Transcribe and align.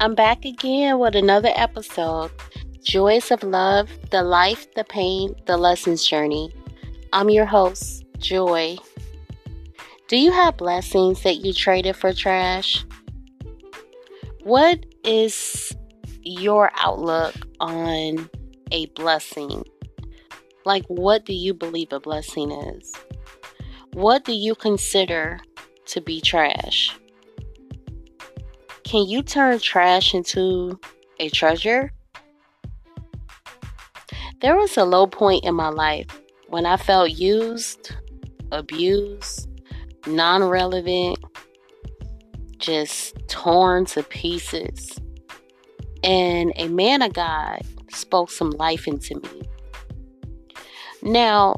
I'm 0.00 0.16
back 0.16 0.44
again 0.44 0.98
with 0.98 1.14
another 1.14 1.52
episode 1.54 2.32
Joys 2.82 3.30
of 3.30 3.44
Love, 3.44 3.88
the 4.10 4.22
Life, 4.22 4.66
the 4.74 4.82
Pain, 4.82 5.34
the 5.46 5.56
Lessons 5.56 6.04
Journey. 6.04 6.52
I'm 7.12 7.30
your 7.30 7.46
host, 7.46 8.04
Joy. 8.18 8.76
Do 10.08 10.16
you 10.16 10.32
have 10.32 10.56
blessings 10.56 11.22
that 11.22 11.36
you 11.36 11.52
traded 11.52 11.94
for 11.94 12.12
trash? 12.12 12.84
What 14.42 14.84
is 15.04 15.74
your 16.22 16.72
outlook 16.80 17.34
on 17.60 18.28
a 18.72 18.86
blessing? 18.96 19.64
Like, 20.64 20.84
what 20.88 21.24
do 21.24 21.32
you 21.32 21.54
believe 21.54 21.92
a 21.92 22.00
blessing 22.00 22.50
is? 22.50 22.92
What 23.92 24.24
do 24.24 24.32
you 24.32 24.56
consider 24.56 25.38
to 25.86 26.00
be 26.00 26.20
trash? 26.20 26.90
Can 28.84 29.08
you 29.08 29.22
turn 29.22 29.58
trash 29.58 30.14
into 30.14 30.78
a 31.18 31.30
treasure? 31.30 31.92
There 34.40 34.56
was 34.56 34.76
a 34.76 34.84
low 34.84 35.06
point 35.06 35.44
in 35.44 35.54
my 35.54 35.70
life 35.70 36.06
when 36.48 36.66
I 36.66 36.76
felt 36.76 37.10
used, 37.10 37.96
abused, 38.52 39.48
non 40.06 40.44
relevant, 40.44 41.18
just 42.58 43.16
torn 43.26 43.86
to 43.86 44.02
pieces. 44.02 45.00
And 46.02 46.52
a 46.56 46.68
man 46.68 47.00
of 47.00 47.14
God 47.14 47.62
spoke 47.90 48.30
some 48.30 48.50
life 48.50 48.86
into 48.86 49.14
me. 49.16 49.42
Now, 51.00 51.56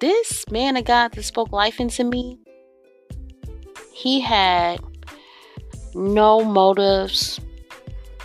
this 0.00 0.44
man 0.50 0.76
of 0.76 0.84
God 0.84 1.12
that 1.12 1.22
spoke 1.24 1.50
life 1.50 1.80
into 1.80 2.04
me, 2.04 2.38
he 3.92 4.20
had 4.20 4.78
no 5.98 6.44
motives. 6.44 7.40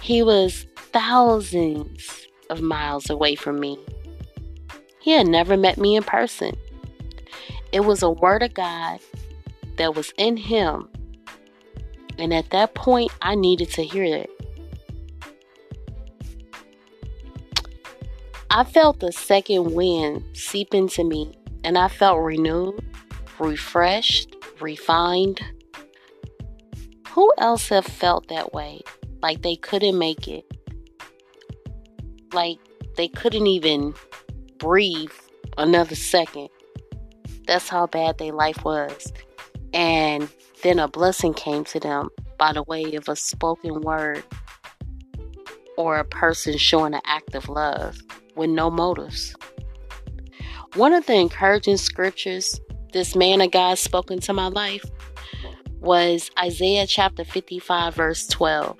He 0.01 0.21
was 0.21 0.67
thousands 0.75 2.27
of 2.49 2.61
miles 2.61 3.09
away 3.09 3.35
from 3.35 3.59
me. 3.59 3.79
He 5.01 5.11
had 5.11 5.27
never 5.27 5.57
met 5.57 5.77
me 5.77 5.95
in 5.95 6.03
person. 6.03 6.55
It 7.71 7.81
was 7.81 8.03
a 8.03 8.09
word 8.09 8.43
of 8.43 8.53
God 8.53 8.99
that 9.77 9.95
was 9.95 10.13
in 10.17 10.37
him. 10.37 10.87
And 12.17 12.33
at 12.33 12.51
that 12.51 12.75
point, 12.75 13.11
I 13.21 13.33
needed 13.35 13.71
to 13.71 13.83
hear 13.83 14.03
it. 14.03 14.29
I 18.51 18.63
felt 18.63 18.99
the 18.99 19.11
second 19.11 19.73
wind 19.73 20.23
seep 20.37 20.75
into 20.75 21.03
me, 21.03 21.33
and 21.63 21.75
I 21.75 21.87
felt 21.87 22.21
renewed, 22.21 22.85
refreshed, 23.39 24.35
refined. 24.61 25.41
Who 27.13 27.31
else 27.37 27.69
have 27.69 27.85
felt 27.85 28.27
that 28.29 28.53
way? 28.53 28.81
Like 29.21 29.43
they 29.43 29.55
couldn't 29.55 29.99
make 29.99 30.27
it. 30.27 30.45
Like 32.33 32.57
they 32.97 33.07
couldn't 33.07 33.45
even 33.45 33.93
breathe 34.57 35.11
another 35.59 35.93
second. 35.93 36.49
That's 37.45 37.69
how 37.69 37.85
bad 37.85 38.17
their 38.17 38.33
life 38.33 38.65
was. 38.65 39.13
And 39.75 40.27
then 40.63 40.79
a 40.79 40.87
blessing 40.87 41.35
came 41.35 41.63
to 41.65 41.79
them 41.79 42.09
by 42.39 42.51
the 42.51 42.63
way 42.63 42.95
of 42.95 43.07
a 43.07 43.15
spoken 43.15 43.81
word 43.81 44.23
or 45.77 45.99
a 45.99 46.05
person 46.05 46.57
showing 46.57 46.95
an 46.95 47.01
act 47.05 47.35
of 47.35 47.47
love 47.47 47.95
with 48.35 48.49
no 48.49 48.71
motives. 48.71 49.35
One 50.73 50.93
of 50.93 51.05
the 51.05 51.13
encouraging 51.13 51.77
scriptures 51.77 52.59
this 52.91 53.15
man 53.15 53.39
of 53.41 53.51
God 53.51 53.77
spoke 53.77 54.09
into 54.09 54.33
my 54.33 54.47
life 54.47 54.83
was 55.83 56.31
Isaiah 56.39 56.87
chapter 56.87 57.25
55, 57.25 57.93
verse 57.93 58.27
12. 58.27 58.77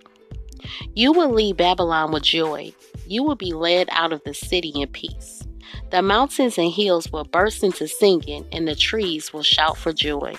You 0.95 1.11
will 1.11 1.31
leave 1.31 1.57
Babylon 1.57 2.11
with 2.11 2.23
joy. 2.23 2.73
You 3.05 3.23
will 3.23 3.35
be 3.35 3.53
led 3.53 3.89
out 3.91 4.13
of 4.13 4.23
the 4.23 4.33
city 4.33 4.71
in 4.75 4.87
peace. 4.87 5.45
The 5.91 6.01
mountains 6.01 6.57
and 6.57 6.71
hills 6.71 7.11
will 7.11 7.25
burst 7.25 7.63
into 7.63 7.87
singing, 7.87 8.47
and 8.51 8.67
the 8.67 8.75
trees 8.75 9.33
will 9.33 9.43
shout 9.43 9.77
for 9.77 9.91
joy. 9.91 10.33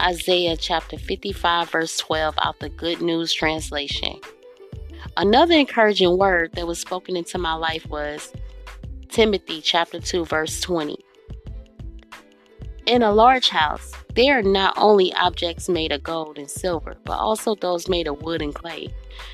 Isaiah 0.00 0.56
chapter 0.56 0.96
55, 0.96 1.70
verse 1.70 1.98
12, 1.98 2.34
out 2.40 2.58
the 2.60 2.70
Good 2.70 3.02
News 3.02 3.32
translation. 3.32 4.20
Another 5.16 5.54
encouraging 5.54 6.16
word 6.16 6.52
that 6.54 6.66
was 6.66 6.78
spoken 6.78 7.16
into 7.16 7.38
my 7.38 7.54
life 7.54 7.86
was 7.88 8.32
Timothy 9.08 9.60
chapter 9.60 10.00
2 10.00 10.24
verse 10.26 10.60
20. 10.60 10.97
In 12.88 13.02
a 13.02 13.12
large 13.12 13.50
house, 13.50 13.92
there 14.14 14.38
are 14.38 14.42
not 14.42 14.72
only 14.78 15.12
objects 15.12 15.68
made 15.68 15.92
of 15.92 16.02
gold 16.02 16.38
and 16.38 16.50
silver, 16.50 16.96
but 17.04 17.18
also 17.18 17.54
those 17.54 17.86
made 17.86 18.08
of 18.08 18.22
wood 18.22 18.40
and 18.40 18.54
clay. 18.54 18.88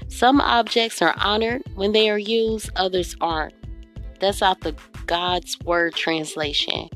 Some 0.08 0.40
objects 0.40 1.00
are 1.00 1.14
honored 1.18 1.62
when 1.76 1.92
they 1.92 2.10
are 2.10 2.18
used, 2.18 2.70
others 2.74 3.14
aren't. 3.20 3.54
That's 4.18 4.42
out 4.42 4.62
the 4.62 4.74
God's 5.06 5.56
Word 5.60 5.94
translation. 5.94 6.88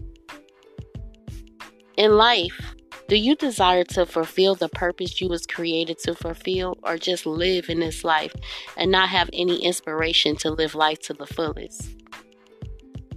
In 1.97 2.17
life, 2.17 2.75
do 3.07 3.15
you 3.15 3.37
desire 3.37 3.85
to 3.85 4.05
fulfill 4.05 4.57
the 4.57 4.69
purpose 4.69 5.21
you 5.21 5.29
was 5.29 5.47
created 5.47 6.01
to 6.01 6.15
fulfill 6.17 6.77
or 6.83 6.99
just 6.99 7.25
live 7.25 7.71
in 7.71 7.79
this 7.79 8.03
life 8.03 8.35
and 8.77 8.91
not 8.91 9.11
have 9.11 9.31
any 9.33 9.65
inspiration 9.65 10.35
to 10.39 10.51
live 10.51 10.75
life 10.75 10.99
to 11.03 11.15
the 11.15 11.27
fullest? 11.27 11.89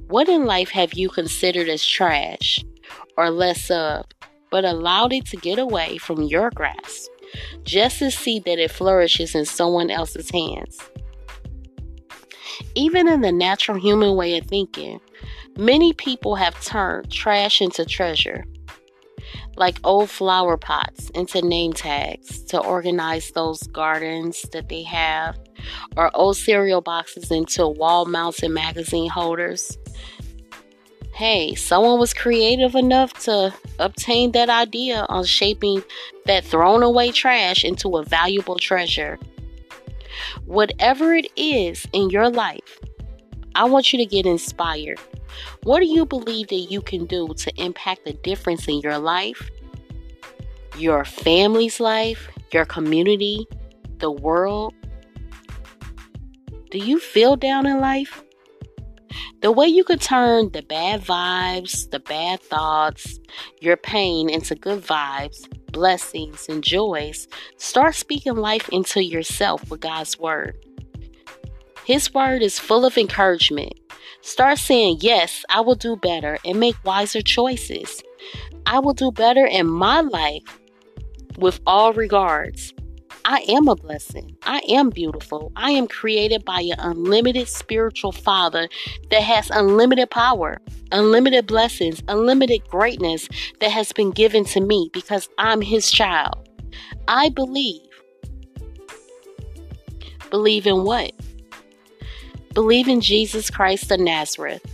What 0.09 0.29
in 0.29 0.45
life 0.45 0.69
have 0.69 0.93
you 0.93 1.09
considered 1.09 1.69
as 1.69 1.83
trash 1.83 2.63
or 3.17 3.29
less 3.29 3.69
of, 3.71 4.05
but 4.49 4.65
allowed 4.65 5.13
it 5.13 5.25
to 5.27 5.37
get 5.37 5.59
away 5.59 5.97
from 5.97 6.21
your 6.23 6.49
grasp 6.51 7.09
just 7.63 7.99
to 7.99 8.11
see 8.11 8.39
that 8.39 8.59
it 8.59 8.71
flourishes 8.71 9.35
in 9.35 9.45
someone 9.45 9.89
else's 9.89 10.29
hands? 10.29 10.79
Even 12.75 13.07
in 13.07 13.21
the 13.21 13.31
natural 13.31 13.79
human 13.79 14.15
way 14.15 14.37
of 14.37 14.45
thinking, 14.45 14.99
many 15.57 15.93
people 15.93 16.35
have 16.35 16.59
turned 16.63 17.11
trash 17.11 17.61
into 17.61 17.85
treasure 17.85 18.45
like 19.55 19.79
old 19.83 20.09
flower 20.09 20.57
pots 20.57 21.09
into 21.11 21.41
name 21.41 21.73
tags 21.73 22.43
to 22.43 22.59
organize 22.59 23.31
those 23.31 23.61
gardens 23.63 24.41
that 24.53 24.69
they 24.69 24.83
have, 24.83 25.37
or 25.97 26.09
old 26.15 26.37
cereal 26.37 26.81
boxes 26.81 27.31
into 27.31 27.67
wall 27.67 28.05
mounted 28.05 28.49
magazine 28.49 29.09
holders. 29.09 29.77
Hey, 31.13 31.55
someone 31.55 31.99
was 31.99 32.13
creative 32.13 32.75
enough 32.75 33.13
to 33.25 33.53
obtain 33.79 34.31
that 34.31 34.49
idea 34.49 35.05
on 35.09 35.25
shaping 35.25 35.83
that 36.25 36.43
thrown 36.43 36.83
away 36.83 37.11
trash 37.11 37.63
into 37.63 37.97
a 37.97 38.03
valuable 38.03 38.57
treasure. 38.57 39.19
Whatever 40.45 41.13
it 41.13 41.27
is 41.35 41.87
in 41.93 42.09
your 42.09 42.29
life, 42.29 42.79
I 43.55 43.65
want 43.65 43.91
you 43.91 43.99
to 43.99 44.05
get 44.05 44.25
inspired 44.25 44.99
what 45.63 45.79
do 45.79 45.85
you 45.85 46.05
believe 46.05 46.47
that 46.47 46.55
you 46.55 46.81
can 46.81 47.05
do 47.05 47.33
to 47.35 47.61
impact 47.61 48.05
the 48.05 48.13
difference 48.13 48.67
in 48.67 48.79
your 48.79 48.97
life, 48.97 49.49
your 50.77 51.05
family's 51.05 51.79
life, 51.79 52.29
your 52.51 52.65
community, 52.65 53.47
the 53.99 54.11
world? 54.11 54.73
Do 56.71 56.77
you 56.77 56.99
feel 56.99 57.35
down 57.35 57.65
in 57.65 57.79
life? 57.79 58.23
The 59.41 59.51
way 59.51 59.67
you 59.67 59.83
could 59.83 60.01
turn 60.01 60.51
the 60.51 60.61
bad 60.61 61.01
vibes, 61.01 61.89
the 61.89 61.99
bad 61.99 62.41
thoughts, 62.41 63.19
your 63.59 63.75
pain 63.77 64.29
into 64.29 64.55
good 64.55 64.83
vibes, 64.83 65.47
blessings, 65.71 66.47
and 66.47 66.63
joys, 66.63 67.27
start 67.57 67.95
speaking 67.95 68.35
life 68.35 68.69
into 68.69 69.03
yourself 69.03 69.69
with 69.69 69.81
God's 69.81 70.19
Word. 70.19 70.55
His 71.85 72.13
Word 72.13 72.43
is 72.43 72.59
full 72.59 72.85
of 72.85 72.97
encouragement, 72.97 73.73
Start 74.21 74.59
saying, 74.59 74.99
Yes, 75.01 75.43
I 75.49 75.61
will 75.61 75.75
do 75.75 75.95
better 75.95 76.37
and 76.45 76.59
make 76.59 76.75
wiser 76.85 77.21
choices. 77.21 78.03
I 78.67 78.79
will 78.79 78.93
do 78.93 79.11
better 79.11 79.45
in 79.45 79.67
my 79.67 80.01
life 80.01 80.59
with 81.37 81.59
all 81.65 81.91
regards. 81.93 82.73
I 83.25 83.45
am 83.49 83.67
a 83.67 83.75
blessing. 83.75 84.35
I 84.43 84.61
am 84.69 84.89
beautiful. 84.89 85.51
I 85.55 85.71
am 85.71 85.87
created 85.87 86.43
by 86.43 86.61
an 86.61 86.79
unlimited 86.79 87.47
spiritual 87.47 88.11
Father 88.11 88.67
that 89.11 89.21
has 89.21 89.49
unlimited 89.51 90.09
power, 90.09 90.59
unlimited 90.91 91.45
blessings, 91.47 92.01
unlimited 92.07 92.67
greatness 92.69 93.27
that 93.59 93.71
has 93.71 93.91
been 93.91 94.11
given 94.11 94.45
to 94.45 94.61
me 94.61 94.89
because 94.91 95.29
I'm 95.37 95.61
His 95.61 95.91
child. 95.91 96.49
I 97.07 97.29
believe. 97.29 97.81
Believe 100.29 100.65
in 100.65 100.83
what? 100.83 101.11
Believe 102.53 102.87
in 102.87 103.01
Jesus 103.01 103.49
Christ 103.49 103.91
of 103.91 103.99
Nazareth. 103.99 104.65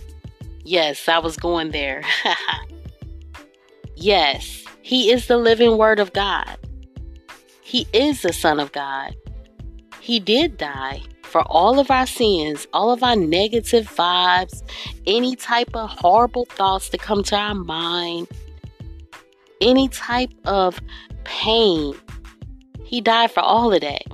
Yes, 0.64 1.08
I 1.08 1.18
was 1.18 1.36
going 1.36 1.70
there. 1.70 2.02
yes, 3.96 4.64
He 4.82 5.10
is 5.10 5.26
the 5.26 5.36
living 5.36 5.76
Word 5.76 6.00
of 6.00 6.12
God. 6.12 6.56
He 7.68 7.86
is 7.92 8.22
the 8.22 8.32
Son 8.32 8.60
of 8.60 8.72
God. 8.72 9.14
He 10.00 10.20
did 10.20 10.56
die 10.56 11.02
for 11.22 11.42
all 11.42 11.78
of 11.78 11.90
our 11.90 12.06
sins, 12.06 12.66
all 12.72 12.90
of 12.90 13.02
our 13.02 13.14
negative 13.14 13.86
vibes, 13.86 14.62
any 15.06 15.36
type 15.36 15.76
of 15.76 15.90
horrible 15.90 16.46
thoughts 16.46 16.88
that 16.88 17.02
come 17.02 17.22
to 17.24 17.36
our 17.36 17.54
mind, 17.54 18.26
any 19.60 19.86
type 19.90 20.30
of 20.46 20.80
pain. 21.24 21.94
He 22.84 23.02
died 23.02 23.32
for 23.32 23.40
all 23.40 23.74
of 23.74 23.82
that. 23.82 24.04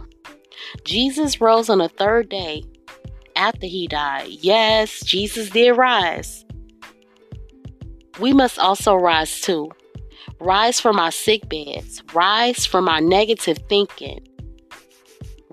Jesus 0.85 1.41
rose 1.41 1.69
on 1.69 1.79
the 1.79 1.89
third 1.89 2.29
day 2.29 2.65
after 3.37 3.69
he 3.69 3.87
died. 3.87 4.31
Yes, 4.31 4.99
Jesus 5.05 5.51
did 5.51 5.77
rise. 5.77 6.45
We 8.19 8.33
must 8.33 8.59
also 8.59 8.97
rise 8.97 9.41
too. 9.41 9.71
Rise 10.45 10.79
from 10.79 11.01
our 11.01 11.11
sick 11.11 11.49
beds, 11.49 12.03
rise 12.13 12.67
from 12.67 12.87
our 12.87 13.01
negative 13.01 13.59
thinking, 13.67 14.29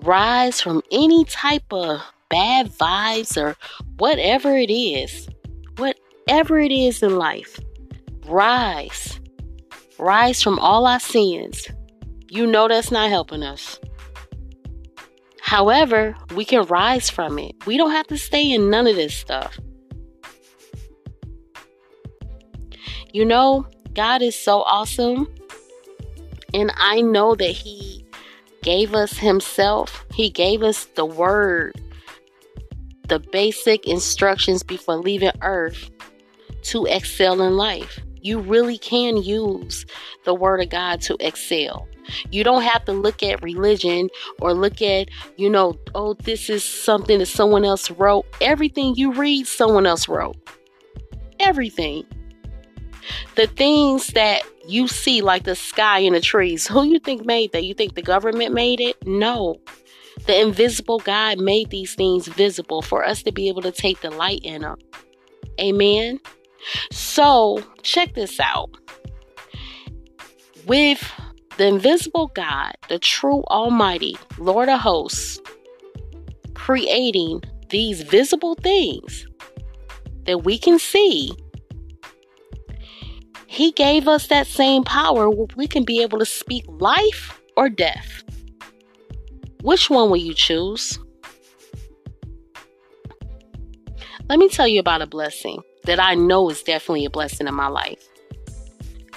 rise 0.02 0.60
from 0.60 0.82
any 0.92 1.24
type 1.24 1.72
of 1.72 2.02
bad 2.28 2.70
vibes 2.70 3.42
or 3.42 3.56
whatever 3.96 4.54
it 4.54 4.70
is. 4.70 5.30
Whatever 5.78 6.58
it 6.58 6.70
is 6.70 7.02
in 7.02 7.16
life, 7.16 7.58
rise. 8.26 9.18
Rise 9.98 10.42
from 10.42 10.58
all 10.58 10.86
our 10.86 11.00
sins. 11.00 11.68
You 12.28 12.46
know 12.46 12.68
that's 12.68 12.90
not 12.90 13.08
helping 13.08 13.42
us. 13.42 13.80
However, 15.40 16.14
we 16.34 16.44
can 16.44 16.66
rise 16.66 17.08
from 17.08 17.38
it. 17.38 17.54
We 17.66 17.78
don't 17.78 17.92
have 17.92 18.08
to 18.08 18.18
stay 18.18 18.52
in 18.52 18.68
none 18.68 18.86
of 18.86 18.96
this 18.96 19.14
stuff. 19.14 19.58
You 23.14 23.24
know, 23.24 23.66
God 23.94 24.22
is 24.22 24.36
so 24.36 24.62
awesome. 24.62 25.28
And 26.54 26.72
I 26.76 27.00
know 27.00 27.34
that 27.34 27.52
He 27.52 28.04
gave 28.62 28.94
us 28.94 29.18
Himself, 29.18 30.04
He 30.12 30.30
gave 30.30 30.62
us 30.62 30.84
the 30.94 31.06
Word, 31.06 31.80
the 33.08 33.18
basic 33.18 33.86
instructions 33.86 34.62
before 34.62 34.96
leaving 34.96 35.32
Earth 35.42 35.90
to 36.64 36.86
excel 36.86 37.40
in 37.42 37.56
life. 37.56 38.00
You 38.20 38.38
really 38.38 38.78
can 38.78 39.16
use 39.16 39.84
the 40.24 40.34
Word 40.34 40.60
of 40.60 40.70
God 40.70 41.00
to 41.02 41.16
excel. 41.20 41.88
You 42.30 42.44
don't 42.44 42.62
have 42.62 42.84
to 42.86 42.92
look 42.92 43.22
at 43.22 43.42
religion 43.42 44.08
or 44.40 44.54
look 44.54 44.82
at, 44.82 45.08
you 45.36 45.48
know, 45.48 45.78
oh, 45.94 46.14
this 46.14 46.50
is 46.50 46.64
something 46.64 47.18
that 47.18 47.26
someone 47.26 47.64
else 47.64 47.90
wrote. 47.90 48.26
Everything 48.40 48.94
you 48.96 49.12
read, 49.12 49.46
someone 49.46 49.86
else 49.86 50.08
wrote. 50.08 50.36
Everything. 51.40 52.04
The 53.36 53.46
things 53.46 54.08
that 54.08 54.42
you 54.66 54.88
see, 54.88 55.22
like 55.22 55.44
the 55.44 55.56
sky 55.56 56.00
and 56.00 56.14
the 56.14 56.20
trees, 56.20 56.66
who 56.66 56.84
you 56.84 56.98
think 56.98 57.24
made 57.24 57.52
that? 57.52 57.64
You 57.64 57.74
think 57.74 57.94
the 57.94 58.02
government 58.02 58.54
made 58.54 58.80
it? 58.80 58.96
No. 59.06 59.56
The 60.26 60.40
invisible 60.40 60.98
God 60.98 61.40
made 61.40 61.70
these 61.70 61.94
things 61.94 62.28
visible 62.28 62.82
for 62.82 63.04
us 63.04 63.22
to 63.24 63.32
be 63.32 63.48
able 63.48 63.62
to 63.62 63.72
take 63.72 64.00
the 64.00 64.10
light 64.10 64.40
in 64.44 64.62
them. 64.62 64.76
Amen. 65.60 66.20
So, 66.90 67.62
check 67.82 68.14
this 68.14 68.38
out. 68.38 68.70
With 70.66 71.10
the 71.58 71.66
invisible 71.66 72.30
God, 72.34 72.72
the 72.88 72.98
true 72.98 73.42
Almighty, 73.48 74.16
Lord 74.38 74.68
of 74.68 74.80
hosts, 74.80 75.40
creating 76.54 77.42
these 77.70 78.02
visible 78.02 78.54
things 78.54 79.26
that 80.24 80.44
we 80.44 80.58
can 80.58 80.78
see, 80.78 81.32
He 83.52 83.70
gave 83.70 84.08
us 84.08 84.28
that 84.28 84.46
same 84.46 84.82
power 84.82 85.28
where 85.28 85.46
we 85.56 85.66
can 85.66 85.84
be 85.84 86.00
able 86.00 86.18
to 86.20 86.24
speak 86.24 86.64
life 86.68 87.38
or 87.54 87.68
death. 87.68 88.24
Which 89.60 89.90
one 89.90 90.08
will 90.08 90.16
you 90.16 90.32
choose? 90.32 90.98
Let 94.30 94.38
me 94.38 94.48
tell 94.48 94.66
you 94.66 94.80
about 94.80 95.02
a 95.02 95.06
blessing 95.06 95.60
that 95.84 96.00
I 96.00 96.14
know 96.14 96.48
is 96.48 96.62
definitely 96.62 97.04
a 97.04 97.10
blessing 97.10 97.46
in 97.46 97.54
my 97.54 97.66
life. 97.66 98.08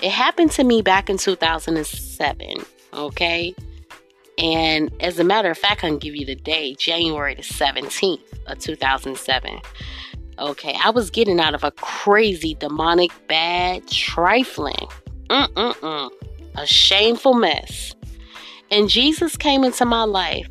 It 0.02 0.12
happened 0.12 0.52
to 0.52 0.66
me 0.66 0.82
back 0.82 1.10
in 1.10 1.18
2007, 1.18 2.58
okay? 2.94 3.56
And 4.38 4.92
as 5.00 5.18
a 5.18 5.24
matter 5.24 5.50
of 5.50 5.58
fact, 5.58 5.86
I 5.86 5.88
can 5.88 5.98
give 5.98 6.14
you 6.14 6.26
the 6.26 6.36
day, 6.36 6.76
January 6.76 7.36
the 7.36 7.42
17th 7.42 8.20
of 8.48 8.60
2007. 8.60 9.62
Okay, 10.38 10.78
I 10.84 10.90
was 10.90 11.10
getting 11.10 11.40
out 11.40 11.54
of 11.54 11.64
a 11.64 11.72
crazy, 11.72 12.56
demonic, 12.56 13.12
bad, 13.28 13.88
trifling, 13.88 14.88
mm-mm-mm, 15.30 16.12
a 16.56 16.68
shameful 16.68 17.36
mess. 17.36 17.96
And 18.70 18.90
Jesus 18.90 19.38
came 19.38 19.64
into 19.64 19.86
my 19.86 20.04
life. 20.04 20.48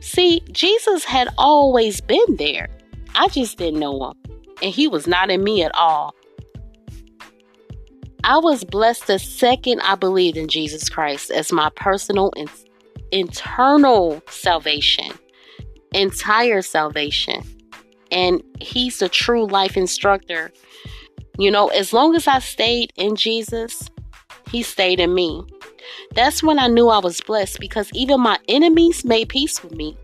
See, 0.00 0.42
Jesus 0.52 1.04
had 1.04 1.28
always 1.38 2.00
been 2.00 2.36
there. 2.36 2.68
I 3.14 3.28
just 3.28 3.56
didn't 3.56 3.80
know 3.80 4.10
him. 4.10 4.14
And 4.62 4.74
he 4.74 4.88
was 4.88 5.06
not 5.06 5.30
in 5.30 5.44
me 5.44 5.62
at 5.62 5.74
all. 5.74 6.14
I 8.24 8.38
was 8.38 8.64
blessed 8.64 9.06
the 9.06 9.18
second 9.18 9.80
I 9.80 9.94
believed 9.94 10.36
in 10.36 10.48
Jesus 10.48 10.88
Christ 10.88 11.30
as 11.30 11.52
my 11.52 11.70
personal 11.76 12.32
and 12.36 12.50
internal 13.12 14.22
salvation, 14.28 15.10
entire 15.92 16.60
salvation. 16.60 17.42
And 18.10 18.42
He's 18.60 18.98
the 18.98 19.08
true 19.08 19.46
life 19.46 19.76
instructor. 19.76 20.52
You 21.38 21.50
know, 21.50 21.68
as 21.68 21.92
long 21.92 22.14
as 22.14 22.26
I 22.26 22.38
stayed 22.40 22.92
in 22.96 23.16
Jesus, 23.16 23.88
He 24.50 24.62
stayed 24.62 25.00
in 25.00 25.14
me. 25.14 25.44
That's 26.14 26.42
when 26.42 26.58
I 26.58 26.66
knew 26.66 26.88
I 26.88 26.98
was 26.98 27.20
blessed 27.20 27.60
because 27.60 27.90
even 27.94 28.20
my 28.20 28.38
enemies 28.48 29.04
made 29.04 29.28
peace 29.28 29.62
with 29.62 29.74
me. 29.74 29.96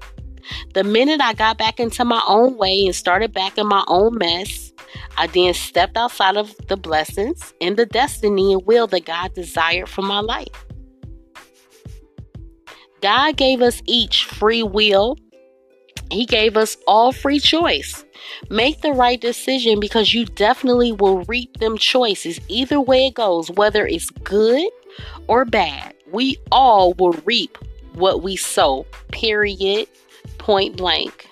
The 0.75 0.85
minute 0.85 1.21
I 1.21 1.33
got 1.33 1.59
back 1.59 1.81
into 1.81 2.05
my 2.05 2.23
own 2.27 2.56
way 2.56 2.85
and 2.85 2.95
started 2.95 3.33
back 3.33 3.56
in 3.59 3.67
my 3.67 3.85
own 3.89 4.19
mess, 4.19 4.73
I 5.17 5.27
then 5.27 5.55
stepped 5.55 5.97
outside 5.97 6.37
of 6.37 6.55
the 6.69 6.77
blessings 6.77 7.55
and 7.61 7.77
the 7.77 7.87
destiny 7.87 8.53
and 8.53 8.65
will 8.67 8.87
that 8.89 9.06
God 9.06 9.35
desired 9.35 9.89
for 9.89 10.03
my 10.03 10.21
life. 10.21 10.49
God 13.01 13.37
gave 13.37 13.61
us 13.61 13.83
each 13.87 14.25
free 14.25 14.62
will. 14.62 15.17
He 16.15 16.27
gave 16.27 16.57
us 16.57 16.77
all 16.87 17.11
free 17.11 17.41
choice. 17.41 18.05
Make 18.49 18.81
the 18.83 18.93
right 18.93 19.21
decision 19.21 19.81
because 19.81 20.15
you 20.15 20.25
definitely 20.25 20.93
will 20.93 21.25
reap 21.25 21.59
them 21.59 21.77
choices 21.77 22.41
either 22.49 22.81
way 22.81 23.09
it 23.09 23.15
goes, 23.15 23.51
whether 23.51 23.85
it's 23.87 24.11
good 24.11 24.69
or 25.27 25.45
bad. 25.45 25.93
We 26.13 26.37
all 26.53 26.95
will 26.95 27.15
reap 27.25 27.59
what 27.95 28.23
we 28.23 28.37
sow, 28.37 28.87
period, 29.11 29.89
point 30.39 30.77
blank. 30.77 31.29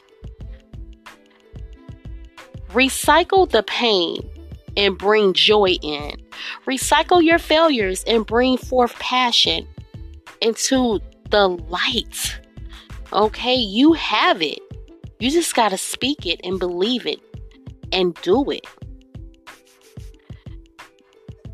Recycle 2.70 3.48
the 3.48 3.62
pain 3.62 4.28
and 4.76 4.98
bring 4.98 5.32
joy 5.34 5.76
in. 5.82 6.16
Recycle 6.66 7.22
your 7.22 7.38
failures 7.38 8.02
and 8.06 8.26
bring 8.26 8.56
forth 8.56 8.94
passion 8.94 9.68
into 10.40 10.98
the 11.30 11.48
light. 11.48 12.40
Okay, 13.12 13.56
you 13.56 13.92
have 13.92 14.40
it. 14.40 14.61
You 15.22 15.30
just 15.30 15.54
got 15.54 15.68
to 15.68 15.78
speak 15.78 16.26
it 16.26 16.40
and 16.42 16.58
believe 16.58 17.06
it 17.06 17.20
and 17.92 18.12
do 18.22 18.50
it. 18.50 18.66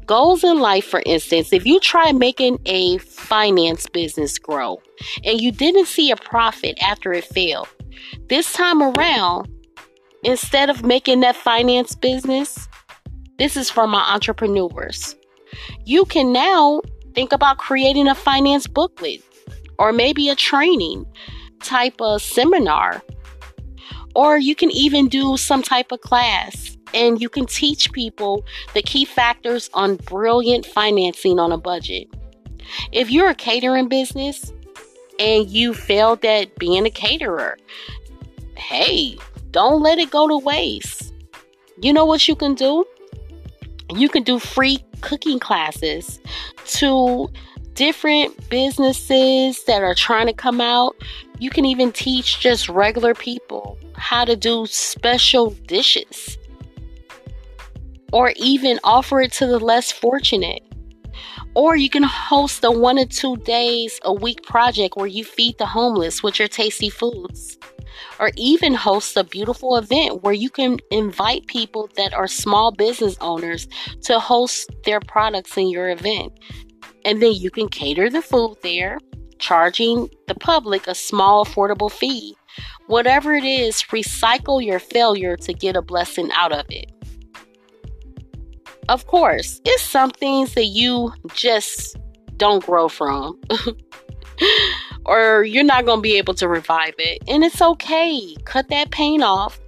Goals 0.06 0.42
in 0.42 0.58
life, 0.58 0.86
for 0.86 1.02
instance, 1.04 1.52
if 1.52 1.66
you 1.66 1.78
try 1.78 2.12
making 2.12 2.60
a 2.64 2.96
finance 2.96 3.86
business 3.86 4.38
grow 4.38 4.80
and 5.22 5.38
you 5.38 5.52
didn't 5.52 5.84
see 5.84 6.10
a 6.10 6.16
profit 6.16 6.78
after 6.82 7.12
it 7.12 7.24
failed, 7.24 7.68
this 8.30 8.54
time 8.54 8.82
around, 8.82 9.52
instead 10.24 10.70
of 10.70 10.82
making 10.82 11.20
that 11.20 11.36
finance 11.36 11.94
business, 11.94 12.66
this 13.36 13.54
is 13.54 13.68
for 13.68 13.86
my 13.86 14.00
entrepreneurs. 14.14 15.14
You 15.84 16.06
can 16.06 16.32
now 16.32 16.80
think 17.14 17.34
about 17.34 17.58
creating 17.58 18.08
a 18.08 18.14
finance 18.14 18.66
booklet 18.66 19.22
or 19.78 19.92
maybe 19.92 20.30
a 20.30 20.34
training 20.34 21.04
type 21.60 22.00
of 22.00 22.22
seminar. 22.22 23.02
Or 24.18 24.36
you 24.36 24.56
can 24.56 24.72
even 24.72 25.06
do 25.08 25.36
some 25.36 25.62
type 25.62 25.92
of 25.92 26.00
class 26.00 26.76
and 26.92 27.20
you 27.20 27.28
can 27.28 27.46
teach 27.46 27.92
people 27.92 28.44
the 28.74 28.82
key 28.82 29.04
factors 29.04 29.70
on 29.74 29.94
brilliant 29.94 30.66
financing 30.66 31.38
on 31.38 31.52
a 31.52 31.56
budget. 31.56 32.08
If 32.90 33.12
you're 33.12 33.28
a 33.28 33.34
catering 33.36 33.88
business 33.88 34.52
and 35.20 35.48
you 35.48 35.72
failed 35.72 36.24
at 36.24 36.56
being 36.58 36.84
a 36.84 36.90
caterer, 36.90 37.58
hey, 38.56 39.16
don't 39.52 39.82
let 39.84 40.00
it 40.00 40.10
go 40.10 40.26
to 40.26 40.36
waste. 40.36 41.14
You 41.80 41.92
know 41.92 42.04
what 42.04 42.26
you 42.26 42.34
can 42.34 42.56
do? 42.56 42.84
You 43.94 44.08
can 44.08 44.24
do 44.24 44.40
free 44.40 44.84
cooking 45.00 45.38
classes 45.38 46.18
to 46.66 47.30
different 47.78 48.50
businesses 48.50 49.62
that 49.66 49.84
are 49.84 49.94
trying 49.94 50.26
to 50.26 50.32
come 50.32 50.60
out. 50.60 50.96
You 51.38 51.48
can 51.48 51.64
even 51.64 51.92
teach 51.92 52.40
just 52.40 52.68
regular 52.68 53.14
people 53.14 53.78
how 53.94 54.24
to 54.24 54.34
do 54.34 54.66
special 54.66 55.50
dishes 55.68 56.36
or 58.12 58.32
even 58.34 58.80
offer 58.82 59.20
it 59.20 59.30
to 59.34 59.46
the 59.46 59.60
less 59.60 59.92
fortunate. 59.92 60.64
Or 61.54 61.76
you 61.76 61.88
can 61.88 62.02
host 62.02 62.64
a 62.64 62.70
one 62.72 62.98
or 62.98 63.06
two 63.06 63.36
days 63.36 64.00
a 64.02 64.12
week 64.12 64.42
project 64.42 64.96
where 64.96 65.06
you 65.06 65.22
feed 65.22 65.56
the 65.58 65.66
homeless 65.66 66.20
with 66.20 66.40
your 66.40 66.48
tasty 66.48 66.90
foods 66.90 67.58
or 68.18 68.32
even 68.36 68.74
host 68.74 69.16
a 69.16 69.22
beautiful 69.22 69.76
event 69.76 70.24
where 70.24 70.32
you 70.32 70.50
can 70.50 70.78
invite 70.90 71.46
people 71.46 71.88
that 71.96 72.12
are 72.12 72.26
small 72.26 72.72
business 72.72 73.16
owners 73.20 73.68
to 74.02 74.18
host 74.18 74.68
their 74.84 75.00
products 75.00 75.56
in 75.56 75.68
your 75.68 75.90
event. 75.90 76.32
And 77.08 77.22
then 77.22 77.32
you 77.32 77.50
can 77.50 77.70
cater 77.70 78.10
the 78.10 78.20
food 78.20 78.58
there 78.62 78.98
charging 79.38 80.10
the 80.26 80.34
public 80.34 80.86
a 80.86 80.94
small, 80.94 81.46
affordable 81.46 81.90
fee. 81.90 82.36
Whatever 82.86 83.34
it 83.34 83.44
is, 83.44 83.76
recycle 83.84 84.62
your 84.62 84.78
failure 84.78 85.34
to 85.38 85.54
get 85.54 85.74
a 85.74 85.80
blessing 85.80 86.28
out 86.34 86.52
of 86.52 86.66
it. 86.68 86.92
Of 88.90 89.06
course, 89.06 89.62
it's 89.64 89.82
some 89.82 90.10
things 90.10 90.52
that 90.52 90.66
you 90.66 91.14
just 91.32 91.96
don't 92.36 92.62
grow 92.62 92.88
from. 92.88 93.40
or 95.06 95.44
you're 95.44 95.64
not 95.64 95.86
going 95.86 96.00
to 96.00 96.02
be 96.02 96.18
able 96.18 96.34
to 96.34 96.46
revive 96.46 96.94
it. 96.98 97.22
And 97.26 97.42
it's 97.42 97.62
okay. 97.62 98.36
Cut 98.44 98.68
that 98.68 98.90
pain 98.90 99.22
off. 99.22 99.58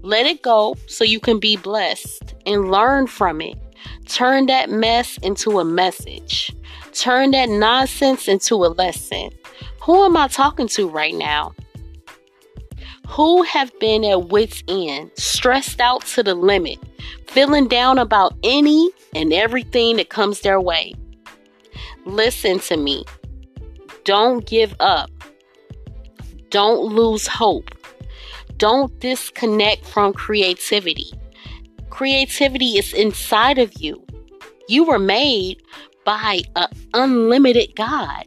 Let 0.00 0.26
it 0.26 0.42
go 0.42 0.74
so 0.88 1.04
you 1.04 1.20
can 1.20 1.38
be 1.38 1.56
blessed 1.56 2.34
and 2.44 2.72
learn 2.72 3.06
from 3.06 3.40
it. 3.40 3.56
Turn 4.06 4.46
that 4.46 4.68
mess 4.68 5.16
into 5.18 5.60
a 5.60 5.64
message. 5.64 6.52
Turn 6.92 7.30
that 7.30 7.48
nonsense 7.48 8.28
into 8.28 8.54
a 8.54 8.68
lesson. 8.68 9.30
Who 9.82 10.04
am 10.04 10.16
I 10.16 10.28
talking 10.28 10.68
to 10.68 10.88
right 10.88 11.14
now? 11.14 11.54
Who 13.08 13.42
have 13.42 13.76
been 13.78 14.04
at 14.04 14.28
wits' 14.28 14.62
end, 14.68 15.10
stressed 15.16 15.80
out 15.80 16.04
to 16.06 16.22
the 16.22 16.34
limit, 16.34 16.78
feeling 17.26 17.66
down 17.66 17.98
about 17.98 18.34
any 18.42 18.90
and 19.14 19.32
everything 19.32 19.96
that 19.96 20.08
comes 20.08 20.40
their 20.40 20.60
way? 20.60 20.94
Listen 22.04 22.58
to 22.60 22.76
me. 22.76 23.04
Don't 24.04 24.46
give 24.46 24.74
up. 24.80 25.10
Don't 26.50 26.92
lose 26.92 27.26
hope. 27.26 27.70
Don't 28.58 28.98
disconnect 29.00 29.86
from 29.86 30.12
creativity. 30.12 31.10
Creativity 31.90 32.78
is 32.78 32.92
inside 32.92 33.58
of 33.58 33.72
you. 33.80 34.04
You 34.68 34.84
were 34.84 34.98
made 34.98 35.62
by 36.04 36.42
an 36.56 36.68
unlimited 36.94 37.74
God, 37.76 38.24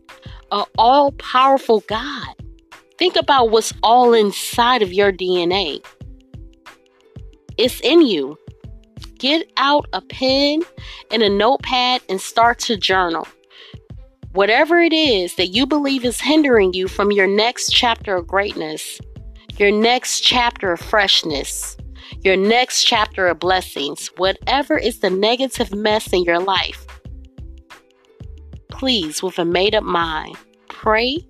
an 0.52 0.64
all 0.78 1.12
powerful 1.14 1.82
God. 1.82 2.36
Think 2.98 3.16
about 3.16 3.52
what's 3.52 3.74
all 3.84 4.14
inside 4.14 4.82
of 4.82 4.94
your 4.94 5.12
DNA. 5.12 5.86
It's 7.58 7.82
in 7.82 8.02
you. 8.02 8.38
Get 9.18 9.50
out 9.58 9.88
a 9.94 10.02
pen 10.02 10.62
and 11.12 11.24
a 11.24 11.30
notepad 11.30 12.02
and 12.10 12.20
start 12.20 12.60
to 12.60 12.78
journal. 12.78 13.28
Whatever 14.34 14.82
it 14.82 14.92
is 14.92 15.36
that 15.36 15.48
you 15.48 15.66
believe 15.66 16.04
is 16.04 16.20
hindering 16.20 16.74
you 16.74 16.90
from 16.90 17.12
your 17.12 17.28
next 17.28 17.72
chapter 17.72 18.16
of 18.16 18.28
greatness, 18.28 19.00
your 19.58 19.72
next 19.72 20.22
chapter 20.22 20.74
of 20.74 20.82
freshness, 20.82 21.78
your 22.22 22.36
next 22.36 22.84
chapter 22.84 23.28
of 23.28 23.40
blessings, 23.40 24.08
whatever 24.18 24.78
is 24.78 25.00
the 25.00 25.10
negative 25.10 25.74
mess 25.74 26.12
in 26.12 26.24
your 26.24 26.40
life, 26.40 26.86
please, 28.78 29.24
with 29.24 29.40
a 29.40 29.46
made 29.46 29.74
up 29.74 29.84
mind, 29.84 30.36
pray, 30.68 31.26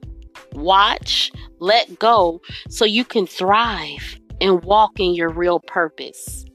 watch, 0.53 1.31
let 1.59 1.99
go 1.99 2.41
so 2.69 2.85
you 2.85 3.05
can 3.05 3.27
thrive 3.27 4.19
and 4.41 4.63
walk 4.63 4.99
in 4.99 5.13
your 5.13 5.29
real 5.29 5.59
purpose. 5.59 6.45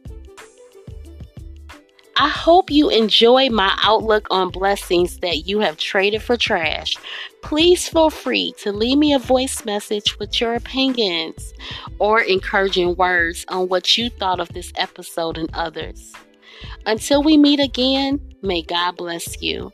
I 2.16 2.28
hope 2.28 2.70
you 2.70 2.90
enjoy 2.90 3.48
my 3.48 3.74
outlook 3.82 4.26
on 4.30 4.50
blessings 4.50 5.18
that 5.20 5.46
you 5.46 5.60
have 5.60 5.78
traded 5.78 6.22
for 6.22 6.36
trash. 6.36 6.94
Please 7.42 7.88
feel 7.88 8.10
free 8.10 8.52
to 8.58 8.72
leave 8.72 8.98
me 8.98 9.14
a 9.14 9.18
voice 9.18 9.64
message 9.64 10.18
with 10.18 10.38
your 10.38 10.54
opinions 10.54 11.54
or 11.98 12.20
encouraging 12.20 12.94
words 12.96 13.46
on 13.48 13.68
what 13.68 13.96
you 13.96 14.10
thought 14.10 14.40
of 14.40 14.50
this 14.50 14.70
episode 14.76 15.38
and 15.38 15.48
others. 15.54 16.12
Until 16.84 17.22
we 17.22 17.38
meet 17.38 17.60
again, 17.60 18.20
may 18.42 18.60
God 18.60 18.98
bless 18.98 19.40
you. 19.40 19.72